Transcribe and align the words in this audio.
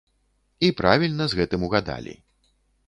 І 0.67 0.71
правільна 0.81 1.29
з 1.33 1.39
гэтым 1.41 1.69
угадалі. 1.71 2.21